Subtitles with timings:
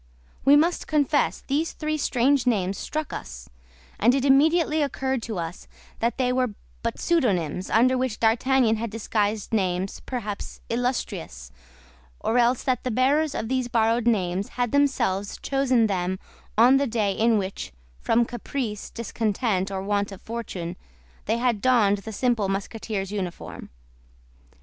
[0.43, 3.49] We must confess these three strange names struck us;
[3.99, 5.67] and it immediately occurred to us
[5.99, 11.51] that they were but pseudonyms, under which D'Artagnan had disguised names perhaps illustrious,
[12.19, 16.17] or else that the bearers of these borrowed names had themselves chosen them
[16.57, 20.77] on the day in which, from caprice, discontent, or want of fortune,
[21.25, 23.69] they had donned the simple Musketeer's uniform.